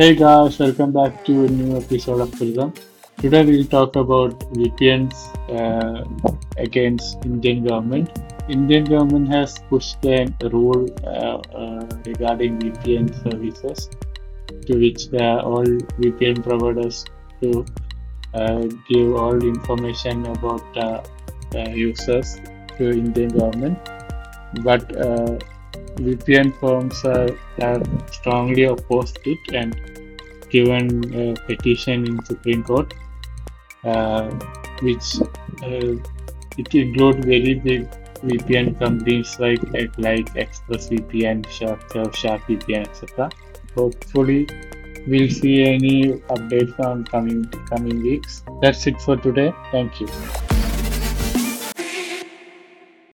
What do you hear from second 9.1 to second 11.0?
has pushed a rule